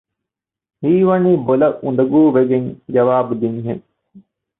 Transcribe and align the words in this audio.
ހީވަނީ 0.81 1.31
ބޮލަށް 1.45 1.77
އުނދަގޫވެގެން 1.83 2.67
ޖަވާބު 2.93 3.33
ދިން 3.41 3.59
ހެން 3.65 3.83